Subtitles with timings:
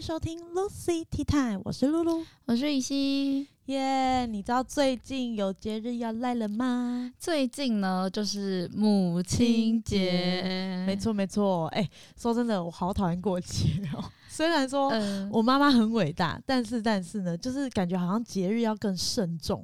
[0.00, 2.24] 迎收听 Lucy Tea Time，我是露露。
[2.46, 3.46] 我是雨熙。
[3.66, 7.12] 耶你知道最近有节日要来了吗？
[7.18, 10.96] 最近呢，就是母亲节，没。
[10.96, 11.86] 错没错，哎、
[12.18, 14.02] 说真的，我好讨厌过节哦。
[14.26, 19.62] 虽然说呃，我妈妈很伟大，但是但是呢，就是感觉好像节日要更慎重。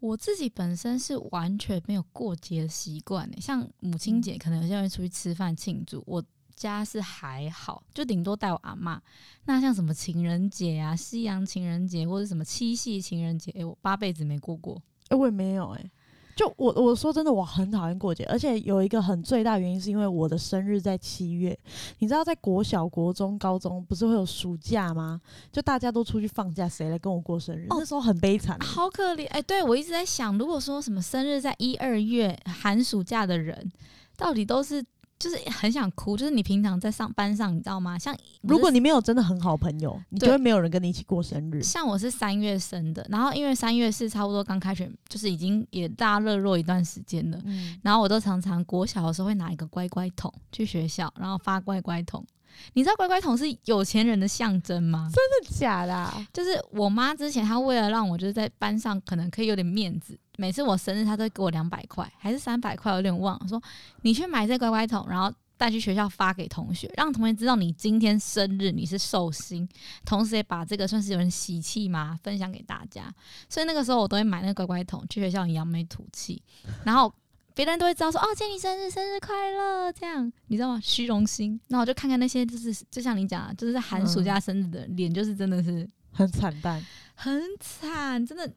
[0.00, 6.20] 我自己本身是完全没有过节的习惯像母亲节，可能有些人会出去吃饭庆祝，我
[6.58, 9.00] 家是还好，就顶多带我阿妈。
[9.44, 14.76] 那像什么情人节啊、西洋情人节或者什么七夕情人节，诶，我八辈子没过过。
[15.08, 15.90] 哎、我也没有哎、
[16.36, 21.58] 就我我说真的，我很讨厌过节，而且有一个很最大原因是因为我的生日在七月。
[21.98, 25.20] 你知道，在国小、国中、高中不是会有暑假吗？
[25.50, 27.64] 就大家都出去放假，谁来跟我过生日？
[27.70, 28.64] 哦那时候很悲惨欸。
[28.66, 29.40] 好可怜哎！
[29.40, 33.72] 对我一直在想，如果说什么生日在一二月寒暑假的人，
[34.16, 34.84] 到底都是
[35.18, 37.98] 就是很想哭，就是你平常在上班上，你知道吗？
[37.98, 41.60] 像如果你你没有真的很好朋友， 你就对会没有人跟你一起过生日。
[41.60, 52.24] 像我是三月生的，然后因为三月是差不多刚开学，就是已经也大家热络一段时间了，嗯，然后我都常常国小的时候会拿一个乖乖桶去学校，然后发乖乖桶。
[52.74, 55.10] 你知道乖乖桶是有钱人的象征吗？
[55.12, 56.26] 真的假的啊？
[56.32, 63.48] 就是我妈之前她为了让我就是在班上可能可以有点面子，每次我生日她都给我两百块还是三百块，我有点忘了。
[63.48, 63.62] 说
[64.02, 69.68] 你去买这乖乖桶，然后带去学校发给同学，让同学知道你今天生日你是寿星，
[70.04, 73.12] 同时也把这个算是有人喜气嘛分享给大家。
[73.48, 76.42] 所以那个时候我都会买那个乖乖桶去学校扬眉吐气，
[76.84, 77.12] 然后。
[77.58, 80.80] 别人都会知道说哦，今天你生日，生日快乐，这样你知道吗？
[80.80, 81.60] 虚荣心。
[81.66, 86.80] 那我就看看那些，就是就像你讲，就是在寒暑假生日的人脸，就是真的是很惨淡。
[87.16, 88.48] 很惨，真的，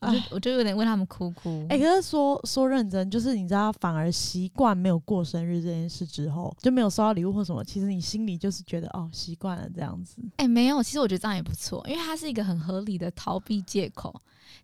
[0.00, 1.66] 我就我就有点为他们哭哭。
[1.68, 10.16] 哎、可是说说认真，就是你知道，反而习惯没有过生日这件事之后，就没有收到礼物或什么，其实你心里就是觉得哦，习惯了这样子。
[10.36, 14.14] 哎、没有，其实我觉得这样也不错，因为它是一个很合理的逃避借口。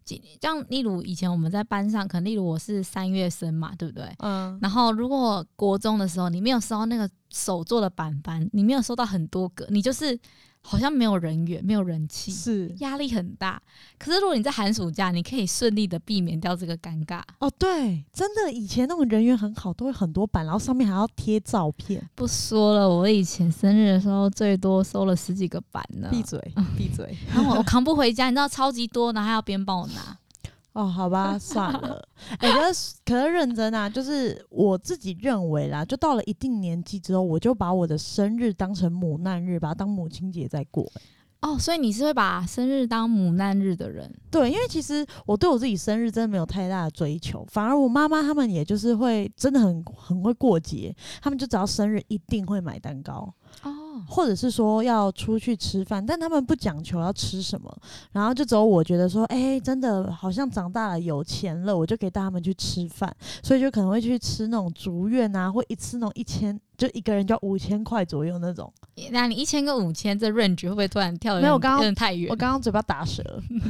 [0.02, 4.06] 几像例如以前我们在班上，可能例如我是三月生嘛，对不对？
[4.18, 10.18] 嗯，然后如果国中的时候你没有收到那个手做的板板，你没有收到很多个，你就是
[10.66, 13.60] 好像没有人缘，没有人气，是压力很大。
[13.98, 17.20] 可是如果你在寒暑假，你可以顺利的避免掉这个尴尬。
[17.38, 22.02] 哦，对，真的，以前那种人缘很好，都会很多版，然后上面还要贴照片。
[22.14, 26.08] 不说了，我以前生日的时候最多收了十几个板呢。
[26.10, 26.40] 闭嘴，
[26.76, 27.16] 闭嘴。
[27.28, 30.16] 然后我我扛不回家，你知道超级多，然后还要别人帮我拿。
[30.74, 32.06] 哦，好吧， 算了。
[32.38, 40.90] 哎、可是可是认真啊，就是我自己认为啦，就到了一定年纪之后，我就把我的生日当成母难日，把它当母亲节在过。
[41.40, 53.34] 哦，所以你是会把生日当母难日的人对，因为其实我对我自己生日真的没有太大的追求，反而我妈妈他们也就是会真的很很会过节，他们就只要生日一定会买蛋糕，哦。
[54.06, 57.74] 或者是说要出去吃饭，但他们不讲求要吃什么，
[58.12, 68.72] 然后就只有我觉得说，哎、真的好像长大了有钱了，我就可以带他们去吃饭，所以就可能会去吃那种竹苑啊，或一次那种一千就一个人就要五千块左右那种。
[69.10, 72.28] 那你一千跟五千这 range 会不会突然跳没有我刚刚太远？
[72.30, 73.22] 我刚刚嘴巴打舌，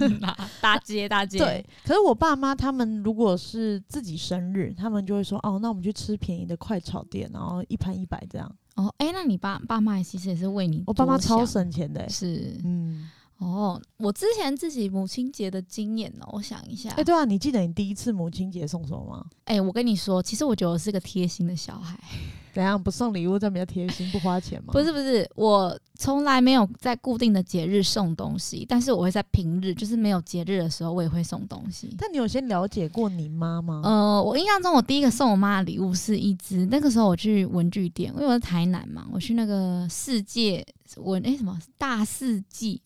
[0.61, 1.39] 大街大街。
[1.39, 8.51] 对，可是我爸妈他们如果是自己生日，他们就会说哦，那我们去吃便宜的快炒店，然后一盘一百这样。
[8.75, 12.61] 哦，哎、那你爸爸妈其实也是为你我爸妈超省钱的、欸，是。
[12.65, 13.09] 嗯，
[13.45, 13.81] 哦。
[13.99, 16.91] 我之前自己母亲节的经验呢，我想一下。
[16.91, 19.25] 哎、对啊，你记得你第一次母亲节送什么吗？
[19.45, 21.99] 哎、我跟你说，其实我觉得我是个贴心的小孩。
[22.55, 24.71] 怎样不送礼物，这样比较贴心，不花钱吗？
[24.73, 31.93] 不是不是，我从来没有在固定的节日送东西，但是我会在平日，就是没有节日的时候，我也会送东西。
[31.99, 33.81] 但你有先了解过你妈吗？
[33.83, 40.65] 呃，我印象中，我第一个送我妈的礼物是一只，那个时候我去文具店，因为我在台南嘛，我去那个世界
[40.99, 42.81] 文诶、什么大世纪，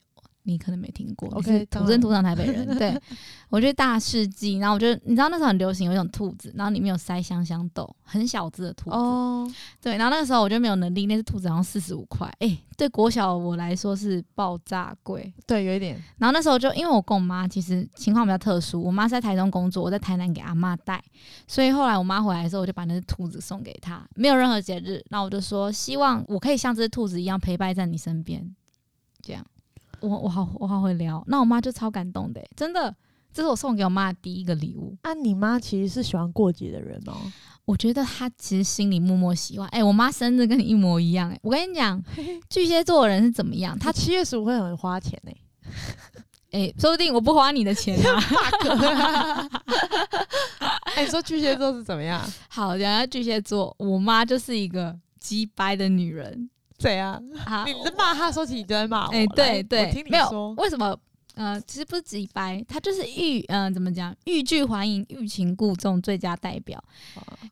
[0.49, 2.99] 你可能没听过 OK，土生土长台北人， 对
[3.51, 9.51] 我觉得大世纪，然后我觉得你知道那时候很流行有一种兔子，然后里面有塞香香豆，很小只的兔子，哦，
[9.81, 21.03] 对，然后那个时候我就没有能力，那只兔子好像四十五块，诶、对国小我来说是爆炸贵，对，有一点，然后那时候就因为我跟我妈其实情况比较特殊，我妈是在台中工作，我在台南给阿妈带，
[21.47, 28.55] 所以后来我妈回来的时候，我就把那只兔子送给她，没有任何节日，那我就说希望我可以像这只兔子一样陪伴在你身边，
[29.23, 29.45] 这样，
[30.01, 32.95] 我我好我好会聊，那我妈就超感动的、欸真的，
[33.33, 37.15] 这是我送给我妈的第一个礼物，啊，你妈其实是喜欢过节的人哦。
[37.65, 42.03] 我觉得她其实心里默默喜欢，哎、我妈生日跟你一模一样、哎，我跟你讲，
[42.49, 45.33] 巨蟹座的人是怎么样，她他 七月十五会很花钱呢、
[46.53, 48.23] 哎、说不定我不花你的钱啊。
[50.97, 52.21] 哎、你说巨蟹座是怎么样？
[52.49, 56.49] 好，讲下巨蟹座，我妈就是一个鸡掰的女人，
[56.79, 57.23] 怎样？
[57.45, 59.13] 啊，你在骂他的时候，其实你就在骂我。
[59.13, 60.53] 哎、对对，我听你没有说。
[60.55, 60.99] 为什么？
[61.35, 64.13] 呃，其实不是直白，他就是欲，嗯、怎么讲？
[64.25, 66.83] 欲拒还迎，欲擒故纵，最佳代表。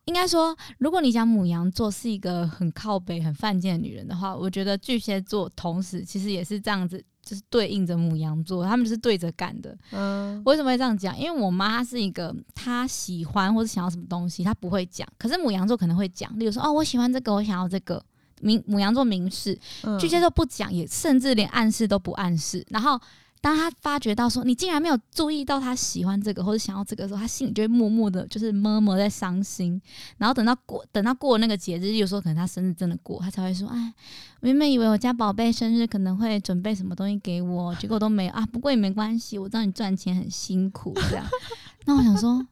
[0.06, 9.78] 应该说，如果你讲母羊座是一个很靠北、很犯贱的女人的话，我觉得巨蟹座同时其实也是这样子，就是对应着母羊座，他们就是对着干的。
[9.92, 11.16] 嗯，为什么会这样讲？
[11.16, 18.04] 因为我妈是一个，她喜欢或者想要什么东西，她不会讲，可是母羊座可能会讲，例如说，哦，我喜欢这个，我想要这个。
[18.40, 22.64] 明母羊座明示，嗯巨蟹座不讲，也甚至连暗示都不暗示。
[22.70, 23.00] 然后，
[23.40, 29.80] 当他发觉到说你竟然没有注意到他喜欢这个或者想要这个的时候，他心里就会默默的，就是默默在伤心。
[30.18, 33.94] 然后等到过等到过那个节日，有时候可能他生日真的过，他才会说：“哎，
[34.40, 38.44] 我原本以为我家宝贝生日可能会准备什么东西给我，结果都没有啊。
[38.46, 41.24] 不过也没关系，我知道你赚钱很辛苦，这样。
[41.86, 42.46] ”那我想说。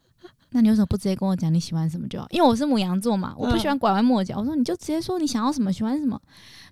[0.54, 2.26] 那你为什么不直接跟我讲你喜欢什么就好？
[2.30, 4.38] 因为我是母羊座嘛，我不喜欢拐弯抹角。
[4.38, 6.20] 我说你就直接说你想要什么，喜欢什么。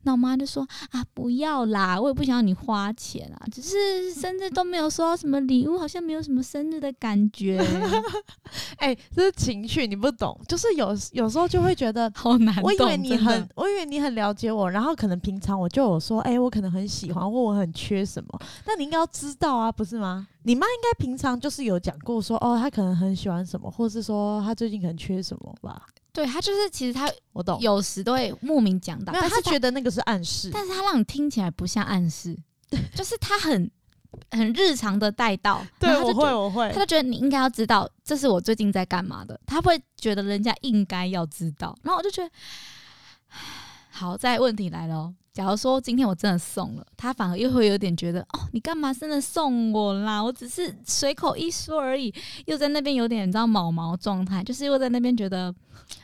[0.04, 7.60] 那我妈就说啊，不要啦，我也不想要你花钱啊，只是 生日都没有收到什么礼物，好像没有什么生日的感觉，
[8.78, 10.40] 哎、这是情绪，你不懂。
[10.46, 12.56] 就是有有时候就会觉得， 好难。
[12.62, 20.28] 我以为你很，我以为你很了解我，然后可能平常我就有说，哎、我可能很喜欢或我很缺什么，那你应该要知道啊，不是吗？
[20.44, 25.86] 你妈应该平常就是有讲过说，哦，她可能很喜欢什么，或是说她最近可能缺什么吧？
[26.12, 32.36] 对她就是其实她我懂，有时都会莫名讲到，她但是他觉得那个是暗示，但是他让你听起来不像暗示，
[32.94, 33.70] 就是他很
[34.30, 42.30] 很日常的带到，对，我会，我会他，就觉得你应该要知道，这是我最近在干嘛的，他会觉得人家应该要知道，然后我就觉得，
[43.90, 45.14] 好，在问题来了哦。
[45.32, 50.22] 假如说今天我真的送了，他反而又会有点觉得，哦，你干嘛真的送我啦？
[50.22, 52.12] 我只是随口一说而已，
[52.44, 55.54] 又在那边有点你知道毛毛状态，就是又在那边觉得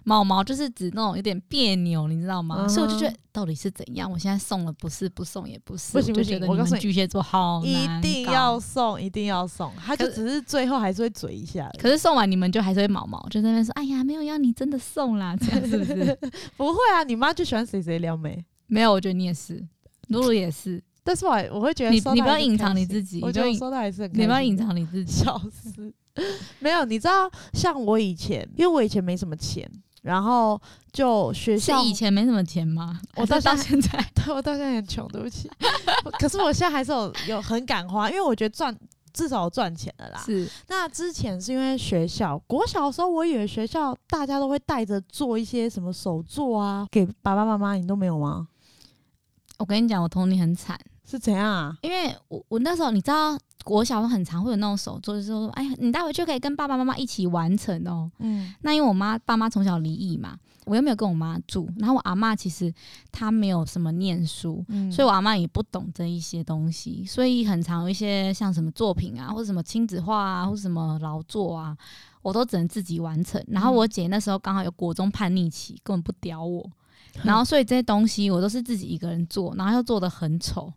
[0.05, 2.57] 毛毛就是指那种有点别扭，你知道吗？
[2.61, 4.11] 嗯所以我就觉得到底是怎样？
[4.11, 16.19] 我现在送了不是，不送也不是，不行不行我告诉你巨蟹座好一定要送，一定要送，他就只是最后还是会嘴一下可是送完你们就还是会毛毛，就在那边说：“哎呀，没有要你真的送啦，这样是不是
[16.57, 19.63] 不会啊，你妈就喜欢谁谁撩妹。？”没有，我觉得你也是，
[20.09, 25.13] 露露也是，但是我我会觉得你你不要隐藏你自己，我觉得我你不要隐收到还是你不要隐藏你自己。
[25.13, 25.93] 笑死。
[26.59, 29.71] 没有，你知道，像我以前，因为我以前没什么钱，
[30.03, 30.61] 然后
[30.93, 33.01] 就学是校，以前没什么钱吗？
[33.15, 35.49] 我到到现在 对我到现在很穷，对不起。
[36.19, 38.77] 可是我现在还是有有很敢花，因为我觉得赚
[39.13, 40.21] 至少赚钱了啦。
[40.27, 48.49] 是那之前是因为学校，国小的时候，我以为学校大家都会带着做一些什么手作啊，给爸爸妈妈，你都没有吗？
[49.59, 51.77] 我跟你讲，我童年很惨，是怎样啊？
[51.83, 58.11] 因为我我那时候你知道，国小很常会有那种手作，就是说，哎，你带回去可以跟爸爸妈妈一起完成哦。
[58.21, 62.73] 嗯那因为我妈爸妈从小离异嘛，我又没有跟我妈住，然后我阿妈其实
[63.11, 71.77] 她没有什么念书，嗯所以我阿妈也不懂这一些东西，所以很常有一些像什么作品啊，或者什么亲子画啊，或者什么劳作啊，
[72.23, 73.43] 我都只能自己完成。
[73.49, 76.71] 然后我姐那时候刚好有国中叛逆期，根本不屌我，
[77.23, 80.73] 然后所以这些东西我都是自己一个人做，然后又做的很丑，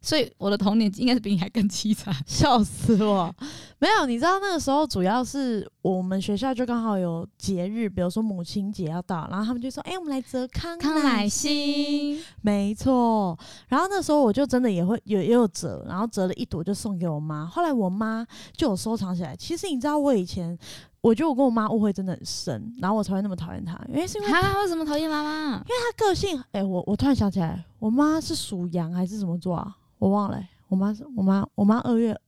[0.00, 2.14] 所以我的童年应该是比你还更凄惨。
[2.26, 3.34] 笑死我！
[3.78, 13.38] 没有，你知道那个时候主要是我们学校就刚好有节日，比如说母亲节要到，然后他们就说：“哎、我们来折康康乃馨。，”没错。
[13.68, 17.44] 然后那时候我就真的也会也也有折，然后折了一朵就送给我妈。
[17.44, 18.26] 后来我妈
[18.56, 19.36] 就有收藏起来。
[19.36, 20.58] 其实你知道，我以前
[21.02, 25.56] 我觉得我跟我妈误会真的很深，然后我才会那么讨厌她，因为是因为她，为什么讨厌妈妈？
[25.56, 26.42] 因为她个性。
[26.52, 29.76] 哎、我我突然想起来，我妈是属羊还是什么座啊？
[29.98, 32.18] 我忘了、欸我妈是我妈我妈二月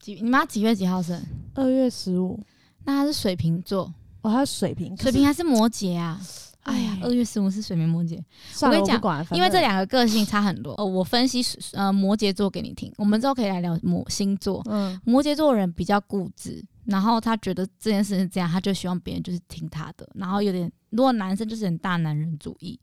[0.00, 1.22] 几你妈几月几号生？
[1.54, 2.36] 二月十五。
[2.84, 6.20] 那他是水瓶座，哦，他是水瓶，水瓶还是摩羯啊？
[6.64, 8.18] 哎呀，哎二月十五是水瓶摩羯，
[8.62, 10.72] 我跟你讲因为这两个个性差很多。
[10.74, 11.42] 呃， 我分析
[11.74, 14.62] 呃摩羯座给你听，我们之后可以来聊摩星座。
[14.70, 22.80] 嗯摩羯座人比较固执，然后他觉得这件事是这样，他就希望别人就是听他的，然后有点如果男生就是很大男人主义。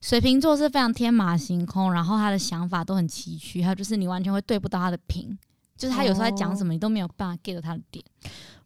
[0.00, 5.38] 水瓶座是非常天马行空，然后他的想法都很崎岖，还有就是你完全会对不到他的频，
[5.76, 8.04] 就是他有时候在讲什么，你都没有办法 get 到他的点。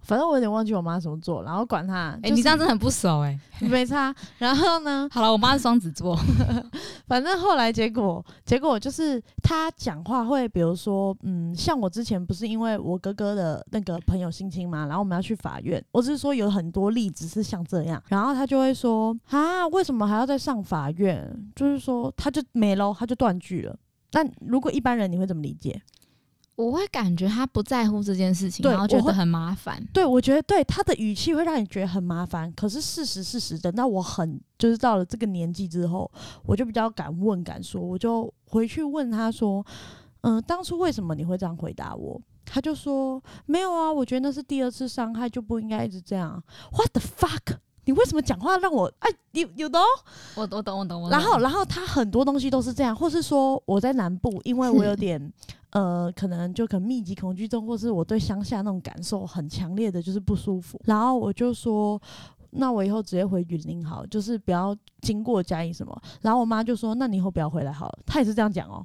[0.06, 4.14] 反正我有点忘记我妈什么座，然后管她，哎、你这样真的很不熟哎、 没差。
[4.38, 6.16] 然后呢， 好了，我妈是双子座，
[7.08, 21.26] 反正后来结果结果就是她讲话会，比如说，嗯，像我之前不是因为我哥哥的那个朋友性侵嘛，然后我们要去法院，我只是说有很多例子是像这样，然后她就会说啊，为什么还要再上法院？
[21.54, 23.76] 就是说他就没喽，他就断句了。
[24.10, 25.80] 但如果一般人你会怎么理解？
[26.56, 29.80] 我会感觉他不在乎这件事情，然后觉得很麻烦。
[29.92, 32.50] 对，我觉得对他的语气会让你觉得很麻烦。
[32.52, 36.10] 可是事实事实，等到我很就是到了这个年纪之后，
[36.44, 39.64] 我就比较敢问敢说，我就回去问他说
[40.22, 46.42] ：“嗯、当初为什么你会这样回答我？”他就说：“没有啊，我觉得那是第二次伤害，就不应该一直这样。
[46.72, 47.58] ”What the fuck？
[47.87, 49.85] 你为什么讲话让我哎，你有的哦。
[50.35, 51.11] 我我懂我懂我懂。
[51.11, 55.33] 然后，然后他很多东西都是这样，或是说我在南部，因为我有点
[55.71, 60.81] 呃，可能就可能密集恐惧症，或是我对乡下那种感受很强烈的就是不舒服。
[60.85, 62.00] 然后我就说，
[62.50, 65.97] 那我以后直接回云林好，就是不要经过嘉义什么。
[66.23, 67.99] 然后我妈就说，那你以后不要回来好了。
[68.05, 68.85] 她也是这样讲哦。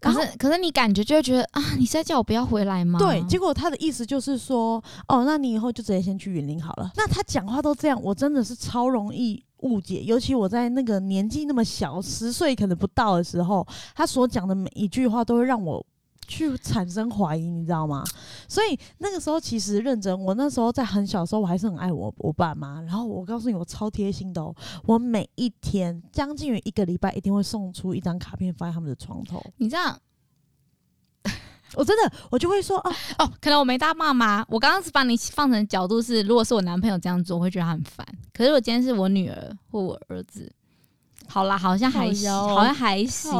[0.00, 2.98] 可是可是你感觉就会觉得啊，你是在叫我不要回来吗？
[2.98, 6.90] 对，结果他的意思就是说，哦，那你以后就直接先去云林好了。
[6.96, 15.84] 那他讲话都这样，我真的是超容易误解，尤其我在那个年纪那么小，十岁可能不到的时候，他所讲的每一句话都会让我。
[16.28, 18.04] 去产生怀疑，你知道吗？
[18.46, 22.80] 所以那个时候其实认真，我那时候在很小的时候，我还是很爱我我爸妈。
[22.82, 24.54] 然后我告诉你，我超贴心的哦，
[24.84, 29.42] 我每一天将近于一个礼拜，一定会送出一张卡片放在他们的床头。
[29.56, 29.98] 你这样
[31.74, 34.44] 我真的，我就会说哦，哦，可能我没大骂妈。
[34.48, 38.06] 我刚刚是把你放成角度是，如果是我男朋友这样做，我会觉得他很烦。
[38.32, 40.50] 可是我今天是我女儿或我儿子，
[41.26, 43.32] 好啦，好像还行，靠腰哦好像还行，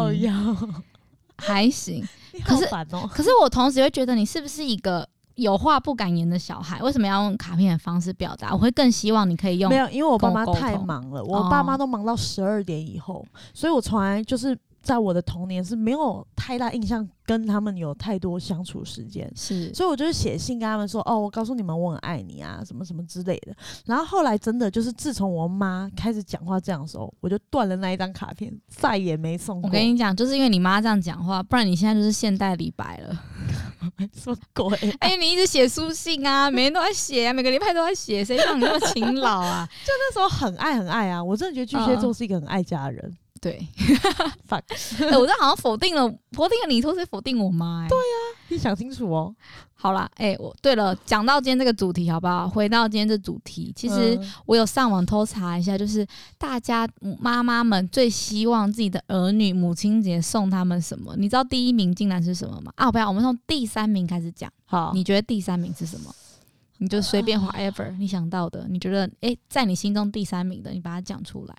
[1.37, 2.07] 还行。
[2.45, 3.09] 可是烦哦。
[3.12, 6.83] 可是我同时会觉得你是不是一个有话不敢言的小孩？
[6.83, 8.52] 为什么要用卡片的方式表达？
[8.52, 19.30] 我会更希望你可以用没有，因为我爸妈太忙了，我爸妈哦都忙到十二点以后，所以我从来就是在我的童年是没有太大印象跟他们有太多相处时间。
[19.37, 23.54] 是所以我就是写信跟他们说，哦，我告诉你们我很爱你啊，什么什么之类的。
[23.85, 29.68] 然后后来真的就是自从我妈开始讲话这样的时候，我就断了那一张卡片，再也没送过。
[29.68, 33.23] 我跟你讲，就是因为你妈这样讲话，不然你现在就是现代李白了。
[34.16, 39.68] 什么鬼，哎、你一直写书信啊，每天都在写啊，每个礼拜都在写，谁让你那么勤劳啊？
[39.85, 43.14] 就那时候很爱很爱啊，我真的觉得巨蟹座是一个很爱家的人。
[43.40, 43.66] 对
[44.49, 44.62] Fuck
[45.11, 46.02] 哎我这好像否定了，
[46.33, 49.35] 否定了你，同时否定我妈、哎，对呀、你想清楚哦。
[49.80, 52.49] 好啦，哎、我对了，讲到今天这个主题好不好？
[52.49, 56.04] 回到今天这主题，其实嗯我有上网偷查一下，就是
[56.37, 61.14] 大家嗯妈妈们最希望自己的儿女母亲节送他们什么？
[61.16, 62.73] 你知道第一名竟然是什么吗？
[62.76, 64.50] 啊，不要，我们从第三名开始讲。
[64.64, 66.12] 好，你觉得第三名是什么？
[66.78, 71.54] 你就随便 whatever 你想到的，你觉得诶，在你心中第三名的，你把它讲出来。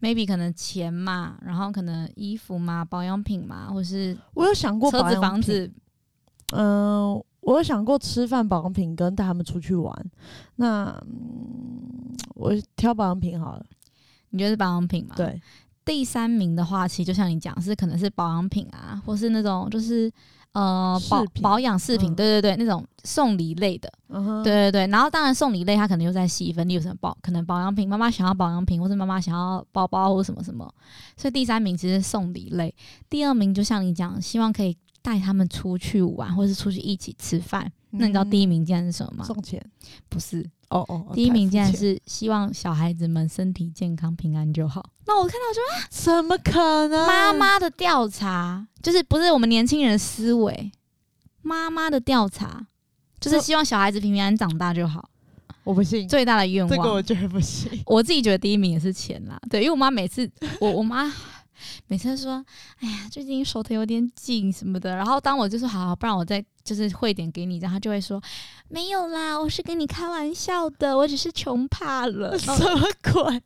[0.00, 5.70] maybe 可能钱嘛，然后可能衣服嘛，保养品嘛，或是我有想过车子、房子。
[6.52, 7.12] 嗯、
[7.42, 9.94] 我有想过吃饭、保养品跟带他们出去玩。
[10.56, 13.64] 那、嗯、我挑保养品好了。
[14.30, 15.14] 你觉得是保养品吗？。
[15.16, 15.40] 对，
[15.84, 20.10] 第三名的话，其实就像你讲，是可能是保养品啊，或是那种就是
[20.52, 23.92] 呃保保养饰品，嗯对对对，那种送礼类的。
[24.42, 30.68] 对对对，然后当然送礼类，它可能又在细分，例如什么保，可能保养品，妈妈想要保养品，或是妈妈想要包包或什么什么，
[31.16, 32.74] 所以第三名其实是送礼类，
[33.08, 37.70] 第二名就像你讲，希望可以带他们出去玩，或是出去一起吃饭。
[37.90, 39.24] 那你知道第一名竟然是什么吗？
[39.24, 39.64] 送钱？
[40.08, 44.90] 不是，哦哦，哦第一名竟然是希望小孩子们身体健康、平安就好。
[45.06, 47.06] 那我看到就怎么可能？
[47.06, 50.72] 妈妈的调查，就是不是我们年轻人的思维，
[51.42, 52.66] 妈妈的调查
[53.20, 55.08] 就是希望小孩子平平安安长大就好。
[55.62, 56.76] 我不信，最大的愿望。
[56.76, 57.70] 这个我觉得不信。
[57.84, 60.28] 我自己觉得第一名也是钱啦，对，因为我妈每次
[60.60, 61.12] 我我妈
[61.86, 62.44] 每次说，
[62.78, 68.22] 哎呀，最近手头有点紧什么的，然后当我就说好，不然我再就是汇点给你，然后她就会说
[68.68, 73.42] 没有啦，我是跟你开玩笑的，我只是穷怕了， 什么鬼？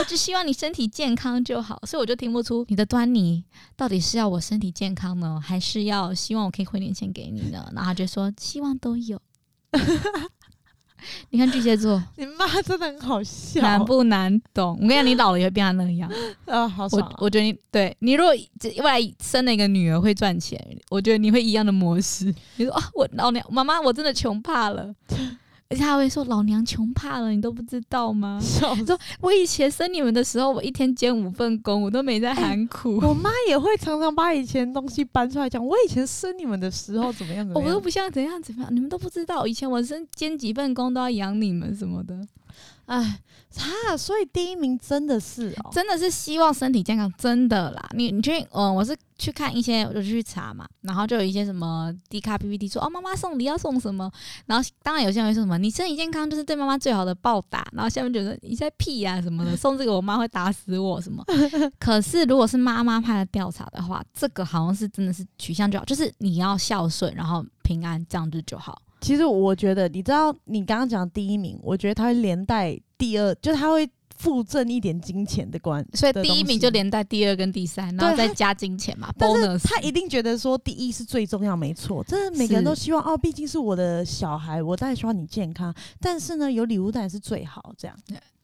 [0.00, 3.44] 我只希望你身体健康就好，所以我就听不出你的端倪，
[3.76, 7.70] 到底是要我身体健康呢，还是要希望我可以汇点钱给你呢？
[7.72, 9.20] 然后就说希望都有。
[11.30, 14.78] 你看巨蟹座 你妈真的很好笑，难不难懂？
[14.82, 16.10] 我跟你讲，你老了也会变成那样。
[16.46, 16.68] 啊？
[16.68, 17.16] 好爽我啊！
[17.20, 18.32] 我觉得你对你如果
[18.62, 20.58] 未来生了一个女儿会赚钱，
[20.90, 22.34] 我觉得你会一样的模式。
[22.56, 24.94] 你说啊，我老娘妈妈我真的穷怕了，
[25.74, 28.40] 而且他会说老娘穷怕了，你都不知道吗？
[28.40, 32.98] 说我以前生你们的时候，我一天兼五份工，我都没在喊苦。
[33.02, 35.64] 我妈也会常常把以前东西搬出来讲。
[35.64, 37.68] 我以前生你们的时候怎么样怎么样？
[37.68, 42.24] 我都不像怎样怎么样，你们都不知道，以前我生兼几份工都要养你们什么的。
[42.86, 43.20] 哎，
[43.56, 47.88] 哈，所以第一名真的是哦，真的是希望身体健康，真的啦。
[47.94, 54.10] 你你去，嗯，我是去看一些，我就去查嘛，然后就有一些什么 D 卡 PPT 说，哦，妈妈送礼要送什么，
[54.46, 61.24] 然后当然有些人会说什么，你身体健康就是对妈妈最好的报答，然后下面觉得你在屁呀什么的， 送这个我妈会打死我什么。
[61.78, 68.82] 可是如果是妈妈派的调查的话，这个好像是真的是取向就好，就是你要孝顺，然后平安这样子就好。
[69.04, 79.12] 其实我觉得，你知道，你刚刚讲第一名，我觉得他会连带第二，就是他会附赠一点金钱的关，所以第一名就连带第二跟第三，然后再加金钱嘛。
[79.18, 85.74] 但是他一定觉得说第一是最重要，没错，这是每个人都希望哦，毕竟是我的小孩，我当然希望你健康。
[86.00, 87.74] 但是呢，有礼物当然是最好。
[87.76, 87.94] 这样，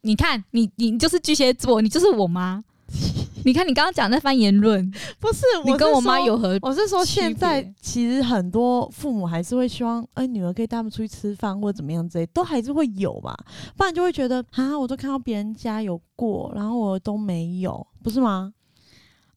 [0.02, 2.62] 你看，你你就是巨蟹座，你就是我妈。
[3.44, 6.58] 你看，你刚刚讲那番言论， 不是你跟我妈有何？
[6.62, 13.36] 我是说，现在其实很多父母还是会希望，哎，女儿可以带他们出去吃饭或者怎么样之类，都还是会有吧。
[13.76, 18.52] 不然就会觉得，啊，我都看到别人家有过，然后我都没有，不是吗？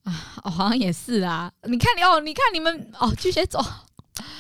[0.04, 1.52] 啊，好像也是啊。
[1.64, 3.64] 你看，你哦，你看你们哦，巨蟹座，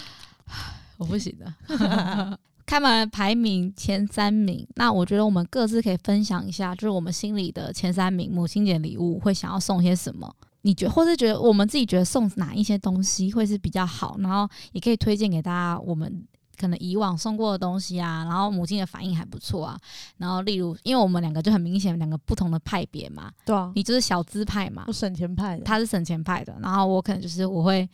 [0.97, 2.39] 我不行的。
[2.65, 10.33] 开门排名前三名，那我觉得我们各自可以分享一下，就是我们心里的前三名母亲节礼物会想要送些什么？
[10.61, 14.15] 你觉或是觉得我们自己觉得送哪一些东西会是比较好？
[14.19, 16.25] 然后也可以推荐给大家，我们
[16.57, 19.77] 可能以往送过的东西啊，然后母亲的反应还不错啊。
[20.15, 27.89] 然后例如，因为我们两个就很明显两个不同的派别嘛，对啊，你就是小资派嘛，我省钱派，他是省钱派的，然后我可能就是我会，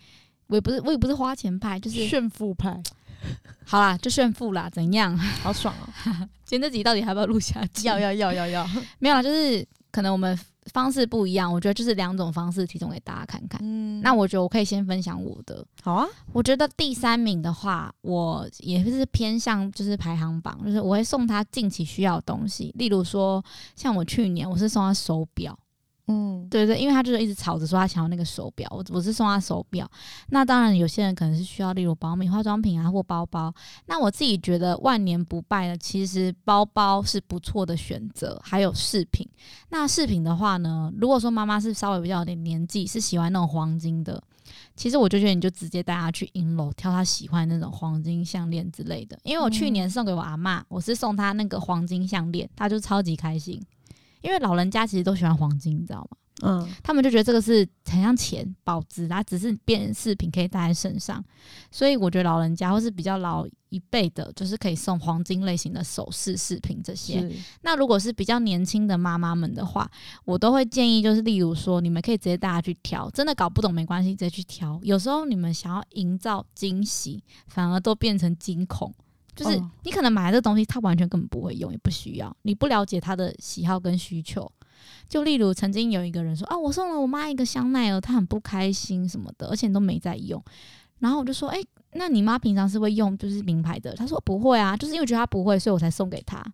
[0.45, 2.79] 我也不是我也不是花钱派，就是炫富派。
[3.65, 5.15] 好啦，就炫富啦，怎样？
[5.43, 5.87] 好爽哦！
[6.45, 7.87] 今天这集到底还要不要录下去？
[7.87, 8.67] 要要要要要！
[8.99, 10.37] 没有啦，就是可能我们
[10.73, 13.59] 方式不一样，我觉得就是两种方式提供给大家看看。
[13.63, 15.63] 嗯，那我觉得我可以先分享我的。
[15.83, 23.43] 好啊，我觉得第三名的话，我也是偏向就是排行榜，就是我会送他近期需要的东西，例如说
[23.75, 25.57] 像我去年我是送他手表。
[26.11, 29.87] 嗯，对对，因为他就是一直吵着说他想要那个手表，我我是送他手表。
[30.29, 33.53] 那当然，有些人可能是需要例如保养、化妆品啊，或包包。
[33.85, 39.29] 那我自己觉得万年不败的，其实包包是不错的选择，还有饰品。
[39.69, 44.19] 那饰品的话呢，如果说妈妈是稍微比较有点年纪，是喜欢那种黄金的，
[44.75, 49.15] 其实我就觉得你就直接带她去银楼挑她喜欢那种黄金项链之类的。
[49.21, 53.61] 因为我去年送给我阿妈，我是送她那个黄金项链，她就超级开心。
[54.21, 56.17] 因为老人家其实都喜欢黄金，你知道吗？
[56.41, 61.21] 嗯，他们就觉得这个是很像钱保值，它只是变饰品可以戴在身上，
[61.69, 67.29] 所以我觉得老人家或是比较老一辈的，就是可以送黄金类型的首饰饰品这些。
[67.61, 69.91] 那如果是比较年轻的妈妈们的话，
[70.23, 74.79] 我都会建议，就是例如说，你们可以直接大家去挑，真的搞不懂没关系，直接去挑。
[74.81, 78.95] 有时候你们想要营造惊喜，反而都变成惊恐。
[79.35, 82.35] 就是你可能买这东西，他完全根本不会用，也不需要。
[82.41, 84.51] 你不了解他的喜好跟需求。
[85.07, 90.41] 就例如曾经有一个人说啊，我送了我妈一个香奈儿，她很不开心什么的，而且都没在用。
[90.99, 91.61] 然后我就说，哎，
[91.93, 93.93] 那你妈平常是会用就是名牌的？
[93.95, 96.45] 她说不会啊，就是因为觉得她不会，所以我才送给她。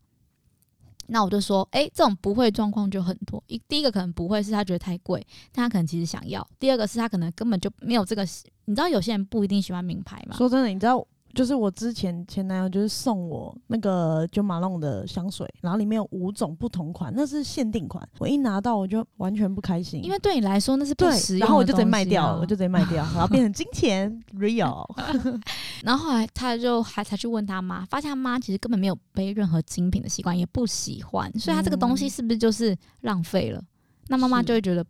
[1.07, 3.43] 那我就说，哎，这种不会状况就很多。
[3.47, 8.25] 一第一个可能不会是她觉得太贵，但她可能其实想要；第二个是她可能根本就没有这个。
[8.65, 10.35] 你知道有些人不一定喜欢名牌嘛？
[10.35, 11.05] 说真的，你知道。
[11.35, 18.07] 就是我之前前男友就是送我那个九马龙的香水，然后里面有五种不同款，那是限定款。
[18.17, 24.85] 我一拿到我就完全不开心，因为对你来说那是不实用，然后我就直接卖掉了，我就直接卖掉，然后变成金钱 real。
[25.83, 33.61] 然后后来他就还才去问他妈，发现他妈其实根本没有背任何精品的习惯，也不喜欢，所以他这个东西是不是就是浪费了？
[34.07, 34.85] 那妈妈就会觉得。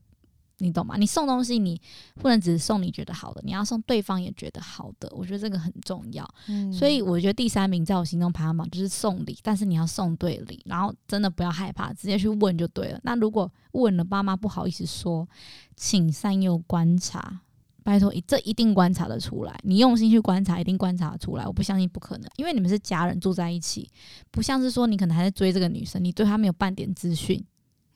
[0.60, 0.96] 你懂吗？
[0.98, 1.80] 你送东西，你
[2.16, 5.12] 不能只是送你觉得好的，你要送对方也觉得好的。
[5.16, 6.26] 我觉得这个很重要。
[6.48, 13.00] 嗯，所以我觉得第三名在我心中排行榜就是送礼，但是你要送对礼，然后真的不要害怕，直接去问就对了。
[13.04, 15.28] 那如果问了爸妈不好意思说，
[15.76, 17.42] 请善用观察，
[17.84, 19.60] 拜托，这一定观察得出来。
[19.64, 21.46] 你用心去观察，一定观察得出来。
[21.46, 23.90] 我不相信不可能，因为你们是家人住在一起，
[24.32, 27.44] 不像是说你可能还在追这个女生，你对她没有半点资讯。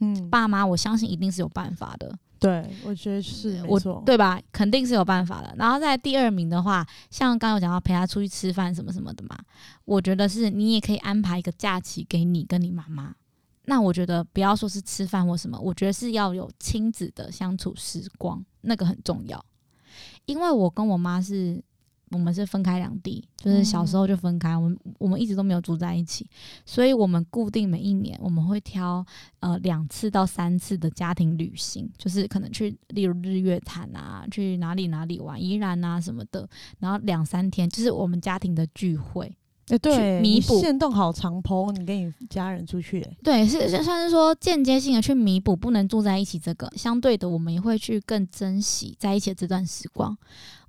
[0.01, 2.17] 嗯，爸妈，我相信一定是有办法的。
[2.39, 4.41] 对，我觉得是没错，对吧？
[4.51, 5.53] 肯定是有办法的。
[5.57, 9.37] 然后在第二名的话，像刚刚有讲到陪他出去吃饭什么什么的嘛，
[9.85, 13.13] 我觉得是你也可以安排一个假期给你跟你妈妈。
[13.65, 19.43] 那我觉得不要说是吃饭或什么，我觉得是要有亲子的相处时光，那个很重要。
[20.25, 21.63] 因为我跟我妈是。
[22.11, 26.27] 我们是分开两地，就是小时候就分开，我们我们一直都没有住在一起，
[26.65, 29.05] 所以我们固定每一年我们会挑
[29.39, 36.47] 呃两次到三次的家庭旅行，就是可能去例如日月潭啊，去哪里哪里玩，宜兰啊什么的，
[36.79, 39.35] 然后两三天就是我们家庭的聚会。
[39.69, 50.17] 哎、对，你弥补限动好长坡，你跟你家人出去、欸，对，是是算是说间接性的去弥补不能住在一起这个，相对的我们也会去更珍惜在一起的这段时光。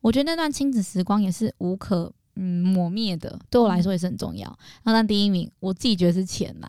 [0.02, 4.46] 我觉得那段亲子时光也是无可嗯磨灭的，对我来说也是很重要。
[4.82, 6.68] 然后但第一名，我自己觉得是钱呐、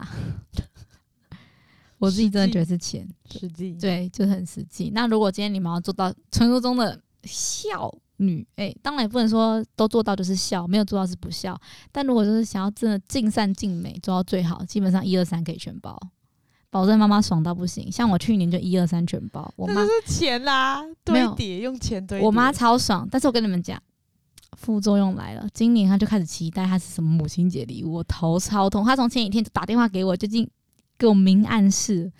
[1.99, 4.89] 我自己真的觉得是钱，实际对，就是很实际。
[4.93, 11.59] 那如果今天你们要做到传说中的孝女，哎、当然也不能说都做到就是孝，没有做到是不孝。
[11.91, 15.99] 但如果就是想要真的尽善尽美，做到最好，基本上一二三可以全包，
[16.69, 17.91] 保证妈妈爽到不行。
[17.91, 22.21] 像我去年就一二三全包，我妈就是钱啦，堆叠用钱堆。
[22.21, 23.81] 我妈超爽，但是我跟你们讲。
[24.57, 28.83] 副作用来了，今年她就开始期待她是什么母亲节礼物，我头超痛。
[28.83, 30.47] 她从前几天就打电话给我，最近
[30.97, 32.11] 给我明暗示。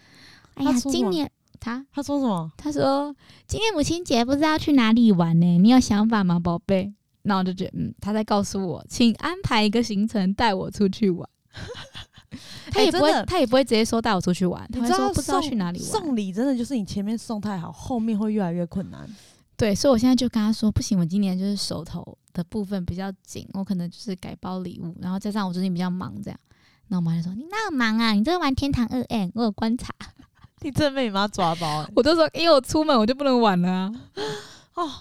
[0.55, 1.29] 哎呀今年
[1.61, 2.51] 她她说什么？
[2.57, 3.15] 他说
[3.47, 5.57] ：“今天母亲节不知道去哪里玩呢？
[5.59, 6.91] 你有想法吗，宝贝？”
[7.23, 11.29] 那我就觉得，嗯，他在告诉我，请安排一个行程带我出去玩。
[12.71, 15.87] 他也不会，他也不会直接说带我出去玩，他说不知道去哪里玩。
[15.87, 19.07] 送礼真的就是你前面送太好，后面会越来越困难。
[19.55, 26.39] 对，所以我现在就跟他说，不行，我今年就是手头的部分比较紧，我可能就是改包礼物，然后加上我最近比较忙，这样。
[26.87, 28.13] 那我妈就说：“你那么忙啊？
[28.13, 29.93] 你这个玩天堂二 N，我有观察。
[30.61, 33.93] 你真的被你妈抓包、欸”我就说：“因为我出门我就不能玩了啊。
[34.75, 34.91] 哦。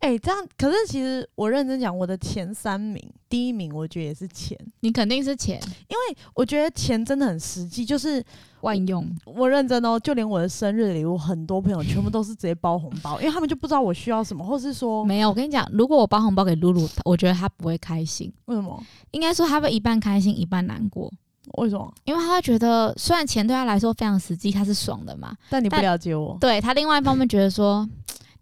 [0.00, 7.84] 哎、这样可是其实我认真讲，我的前三名，第一名我觉得也是钱，”你肯定是钱因为我觉得钱真的很实际。
[7.84, 8.24] 就是
[8.60, 15.30] 万用，我认真哦，就连我的生日礼物，很多朋友全部都是直接包红包，因为他们就不知道我需要什么，或是说没有。
[15.30, 18.32] 我跟你讲，如果我包红包给露露，我觉得她不会开心。
[18.44, 18.80] 为什么？
[19.10, 21.12] 应该说她会一半开心一半难过，
[21.54, 21.92] 为什么？
[22.04, 25.34] 因为他会觉得虽然钱对他来说非常实际，他是爽的嘛。
[25.48, 27.88] 但你不但了解我，对他另外一方面觉得说，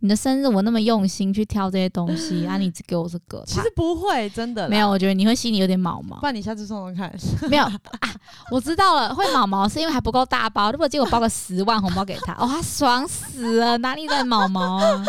[0.01, 4.89] 你的生日我那么用心去挑这些东西 啊，你只给我这个，其实不会，真的没有，。
[4.89, 6.27] 我觉得你会心里有点毛毛不。
[6.27, 7.13] 然你下次送送看。
[7.49, 7.65] 没有
[8.01, 8.15] 啊，
[8.51, 10.71] 我知道了，会毛毛是因为还不够大包。
[10.71, 15.05] 如果结果包个十万红包给他，哦，他爽死了，哪里在毛毛啊？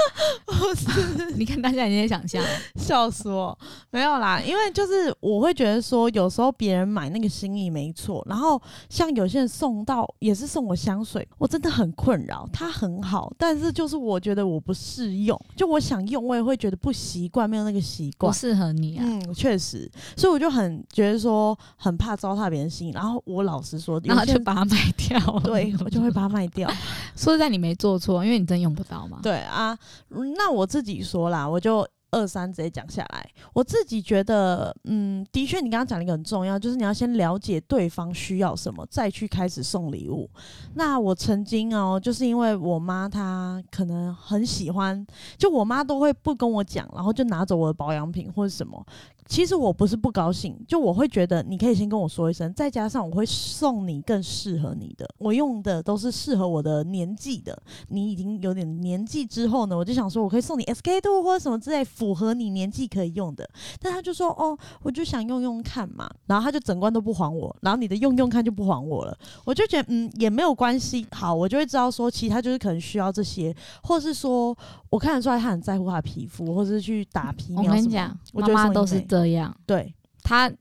[1.36, 2.44] 你看大家已经在想象，
[2.76, 3.58] 笑死我！
[3.92, 12.48] 没有啦，因为就是我会觉得说，有时候别人买那个心意没错，然后像有些人送到也是送我香水，我真的很困扰。
[12.54, 18.34] 他很好，但是就是我觉得我不适用，就我想用，我也会觉得不习惯，没有那个习惯不惯。
[18.34, 19.04] 适合你啊。
[19.06, 25.20] 嗯，确实，所以我就很觉得说很怕糟蹋别人心，然后我老实说，然后有些就把它卖掉。
[25.42, 26.70] 对我就会把它卖掉。
[27.16, 29.20] 说实在，你没做错，因为你真用不到嘛。
[29.22, 29.78] 对啊，
[30.10, 33.30] 嗯那我自己说啦，我就二三直接讲下来。
[33.54, 40.30] 我自己觉得，嗯，的确，你刚刚讲了一个很重要，就是你要先了解对方需要什么，再去开始送礼物。
[40.76, 45.06] 那我曾经哦，就是因为我妈她可能很喜欢，
[45.38, 48.86] 就我妈都会不跟我讲，然后就拿走我的保养品或者什么。
[49.30, 57.62] 其实我不是不高兴，就我会觉得你可以先跟我说一声，再加上我会送你更适合你的，我用的都是适合我的年纪的。
[57.90, 63.48] 你已经有点年纪之后呢，我就想说我可以送你 SK two 或者什么之类符合你年纪可以用的。
[63.82, 74.58] 但他就说哦，我就想用用看嘛，然后他就整罐都不还我，然后你的用用看就不还我了，我就觉得嗯也没有关系，好，我就会知道说其他就是可能需要这些，或是说
[74.90, 79.54] 我看得出来他很在乎他的皮肤，或者是去打皮我苗什么跟你讲，妈妈都是这样。
[79.66, 79.94] 对。
[80.24, 80.52] 他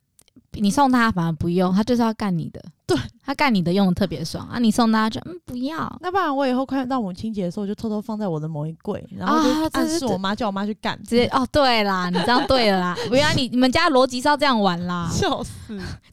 [0.60, 2.62] 你送他反而不用，他就是要干你的。
[2.86, 4.60] 对，他干你的用的特别爽啊！
[4.60, 5.92] 你送他就嗯不要。
[6.00, 9.36] 那不然我以后快到母亲节的时候，我就偷偷放在我的某一柜，然后
[9.72, 15.52] 暗示我妈叫我妈去干，直接哦，对啦，你这样对了啦， 不要你你们家逻辑是要这样玩啦，笑死。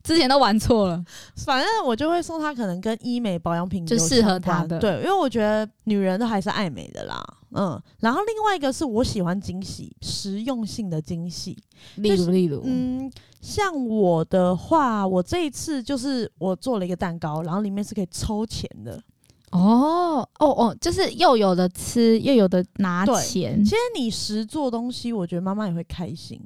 [0.02, 1.06] 之前都玩错了。
[1.46, 7.80] 反正我就会送她可能跟医美保养品就适合相关她的对，因为我觉得女人都还是爱美的啦，嗯。
[8.00, 11.56] 然后另外一个是我喜欢惊喜，实用性的惊喜，
[11.98, 13.12] 例如例如，嗯，
[13.44, 18.98] 像我的话，我这一次就是我做了一个蛋糕，然后里面是可以抽钱的。
[19.52, 23.72] 哦哦哦，就是又有的吃，又有的拿钱其。
[23.72, 26.42] 实你实做东西，我觉得妈妈也会开心。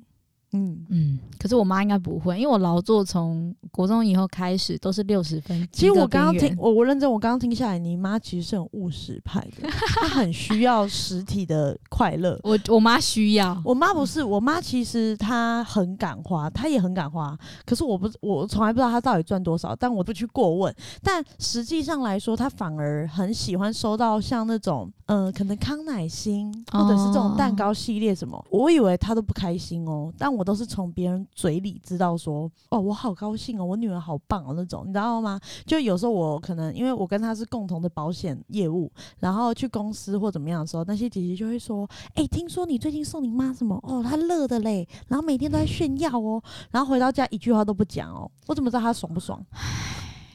[0.53, 5.67] 嗯，嗯，可是我妈应该不会，因为我劳作从国中以后开始都是六十分。
[5.71, 12.39] 其实我刚刚听我我认真，我刚刚听下来，你妈其实是很务实派的，她很需要实体的快乐。
[12.43, 17.37] 我我妈需要，我妈不是，我妈其实她很敢花，她也很敢花。
[17.65, 20.73] 可是我不，我从来不知道她到底赚多少，但我不去过问。
[21.03, 28.41] 但实际上来说，她反而很喜欢收到像那种，呃，可能康乃馨或者是这种蛋糕系列什么。
[28.49, 35.39] 我以为她都不开心哦，但我都是从别人嘴里知道说，哦，我好高兴哦，我女儿好棒哦那种，你知道吗？
[35.65, 43.77] 就有时候我可能因为我跟她是共同的保险业务，然后去公司或怎么样的时候，那些姐姐就会说，哎、听说你最近送你妈什么？
[43.83, 49.43] 哦，她乐的嘞，然后每天都在炫耀哦，然后回到家一句话都不讲哦，我怎么知道她爽不爽？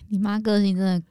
[0.08, 1.02] 你妈个性真的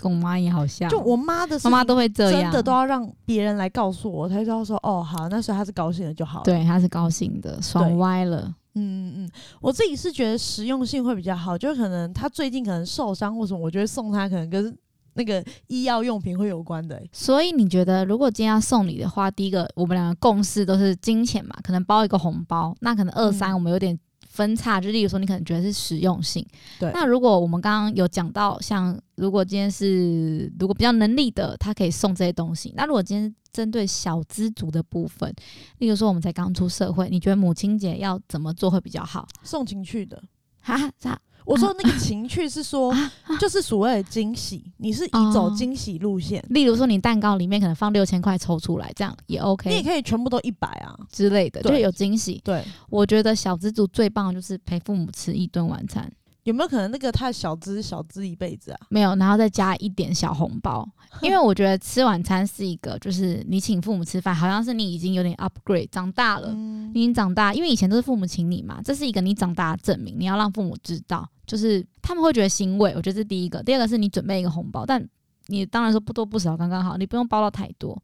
[0.00, 6.44] 跟我妈也好像，就我妈的妈妈都会这样，真的都要让别人来告诉我，我才知道说，哦，好，那时候她是高兴的就好了。
[6.44, 8.54] 对，她是高兴的，爽歪了。
[8.74, 9.30] 嗯嗯嗯，
[9.60, 14.76] 我自己是觉得实用性会比较好，就可能他最近可能受伤或什么，我觉得送他可能跟
[15.14, 17.10] 那个医药用品会有关的、欸。
[17.12, 23.98] 所以你觉得，如果今天要送礼的话，第一个我们两个共识都是金钱嘛，可能包一个红包，那可能二三嗯我们有点
[24.38, 26.46] 分叉，就例如说你可能觉得是实用性。
[26.78, 32.72] 对那如果我们刚刚有讲到，像如果今天是如果比较能力的，他可以送这些东西。
[32.76, 35.34] 那如果今天针对小资族的部分，
[35.78, 39.26] 例如说我们才刚出社会，你觉得母亲节要怎么做会比较好？
[39.42, 40.22] 送情趣的，
[40.60, 41.20] 哈，啥？
[41.48, 42.94] 我说那个情趣是说，
[43.40, 50.94] 就是所谓的惊喜，你是以走哦惊喜路线，例如说你蛋糕里面可能放六千块抽出来，这样也 OK 你也可以全部都一百啊。
[51.10, 52.38] 之类的，就是有惊喜。
[52.44, 56.12] 对，我觉得小资族最棒的就是陪父母吃一顿晚餐，
[56.48, 58.80] 有没有可能那个太小资小资一辈子啊？
[58.88, 60.88] 没有，然后再加一点小红包，
[61.20, 75.06] 因为我觉得吃晚餐是一个，就是你请父母吃饭，好像是你已经有点 upgrade，长大了，嗯你已经长大，因为以前都是父母请你嘛，这是一个你长大的证明，你要让父母知道，就是他们会觉得欣慰，我觉得这是第一个，第二个是你准备一个红包，但
[75.48, 78.02] 你当然说不多不少，刚刚好，你不用包到太多。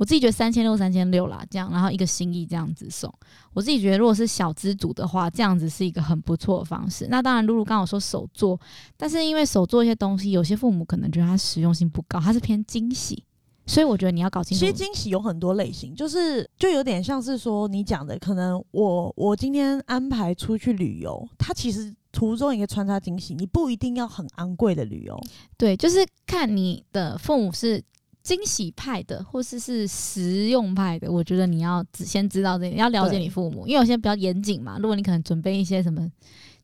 [0.00, 3.12] 我自己觉得三千六三千六啦，这样，然后一个心意这样子送。
[3.52, 7.06] 我自己觉得，如果是小资主的话，这样子是一个很不错的方式。
[7.10, 8.58] 那当然，露露刚好说手做，
[8.96, 13.22] 但是因为手做一些东西，有些父母可能觉得它实用性不高，它是偏惊喜，
[13.66, 14.64] 所以我觉得你要搞清楚。
[14.64, 25.20] 其实惊喜有很多类型，就是就有点像是说你讲的，可能我我今天安排出去旅游，它其实途中也可以穿插惊喜，你不一定要很昂贵的旅游。
[25.58, 27.84] 对，就是看你的父母是
[28.22, 31.10] 惊喜派的，或是是实用派的。
[31.10, 34.78] 我觉得你要只先知道这个，要了解你父母，因为有些比较严谨嘛。
[34.78, 36.08] 如果你可能准备一些什么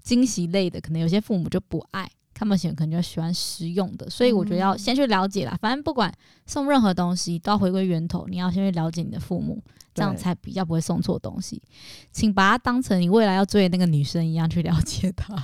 [0.03, 4.09] 惊喜类的，可能有些父母就不爱，他们喜欢可能就喜欢实用的。
[4.11, 5.59] 所以我觉得要嗯先去了解啦。
[5.61, 6.13] 反正不管
[6.47, 9.63] 送任何东西，都要回归源头，你要先去了解你的父母。
[9.95, 11.63] 这样才比较不会送错东西，
[12.13, 15.35] 请把它当成你未来要追的那个女生一样去了解她，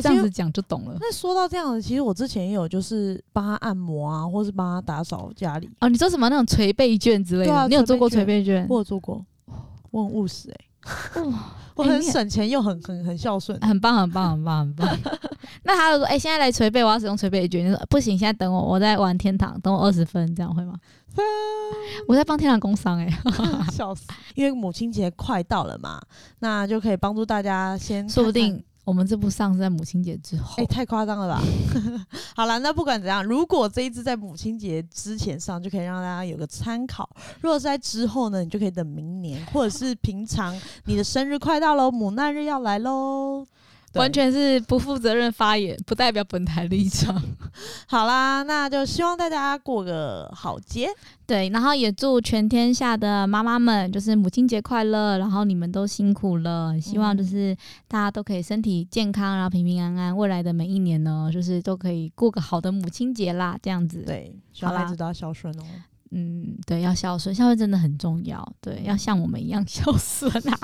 [0.00, 0.96] 这样子讲就懂了。
[1.00, 7.68] 那说到这样子，其实我之前也有就是帮他按摩啊，或是帮他打扫家里，哦，你说什么那种捶背卷之类的？
[7.68, 8.66] 你有做过捶捶背卷？
[8.68, 9.24] 我有做过，
[9.90, 13.58] 我很务实哎、哇， 我很省钱又很很很孝顺。
[13.60, 14.98] 很棒，很棒，很棒，很棒。
[15.62, 20.74] 那他就说：“哎、现在来捶背，我要使用捶背卷。”你说不行，现在等我，我在玩天堂，等我二十分，这样会吗？
[22.06, 23.08] 我在帮天堂工商哎、
[23.72, 24.04] 笑死！
[24.34, 26.00] 因为母亲节快到了嘛，
[26.40, 30.54] 那就可以帮助大家先说不定我们这部上是在母亲节之后。
[30.58, 31.42] 哎、太夸张了吧！
[32.36, 37.04] 好了，那不管怎样，如果这一支在母亲节之前上，就可以让大家有个参考；
[37.40, 43.44] 如果是在之后呢，你就可以等明年，或者是平常你的生日快到喽，母难日要来喽。
[43.96, 47.20] 对完全是不负责任发言，不代表本台立场。
[47.88, 50.88] 好啦，那就希望大家过个好节。
[51.26, 57.56] 对，然后也祝全天下的妈妈们就是母亲节快乐，然后你们都辛苦了，希望就是
[57.88, 65.64] 大家都可以身体健康，然后平平安安，未来的每一年呢，就是都可以过个好的母亲节啦，这样子。，对，希望孩子都要孝顺哦。
[66.10, 70.58] 嗯，对，要孝顺，孝顺真的很重要，对，要像我们一样 孝顺啊，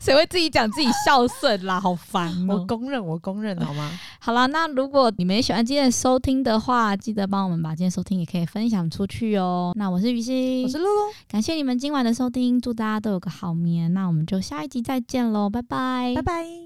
[0.00, 2.56] 谁会自己讲自己孝顺啦，好烦哦。
[2.56, 3.90] 我公认，我公认，好吗？
[4.20, 9.72] 好了，那如果你们也喜欢今天的收听的话，记得帮我们把今天收听也可以分享出去哦。
[9.76, 13.92] 那我是于心，我是露露，感谢你们今晚的收听，祝大家都有个好眠。
[13.92, 16.63] 那我们就下一集再见喽，拜拜，拜拜。